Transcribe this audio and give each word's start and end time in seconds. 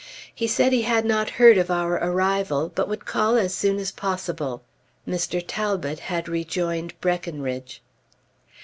He 0.33 0.47
said 0.47 0.73
he 0.73 0.81
had 0.81 1.05
not 1.05 1.29
heard 1.37 1.59
of 1.59 1.69
our 1.69 1.93
arrival, 2.03 2.71
but 2.73 2.87
would 2.89 3.05
call 3.05 3.37
as 3.37 3.53
soon 3.53 3.77
as 3.77 3.91
possible. 3.91 4.63
Mr. 5.07 5.45
Talbot 5.47 5.99
had 5.99 6.25
joined 6.47 6.99
Breckinridge. 7.01 7.83